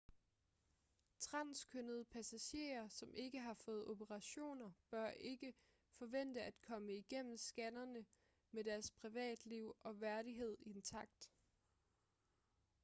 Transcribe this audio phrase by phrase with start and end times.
[1.19, 5.53] transkønnede passagerer som ikke har fået operationer bør ikke
[5.97, 8.05] forvente at komme igennem scannerne
[8.51, 11.31] med deres privatliv og værdighed intakt